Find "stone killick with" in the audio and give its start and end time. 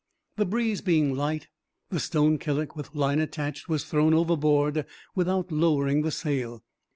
1.99-2.95